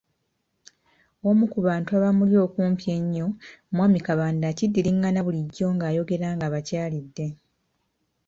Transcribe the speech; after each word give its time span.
Omu 1.29 1.45
ku 1.53 1.59
bantu 1.67 1.89
abamuli 1.97 2.35
okumpi 2.45 2.85
ennyo, 2.97 3.27
mwami 3.73 3.99
Kabanda 4.07 4.45
akiddiŋŋana 4.51 5.19
bulijjo 5.25 5.67
ng’ayogera 5.75 6.27
ng'abakyalidde 6.35 7.27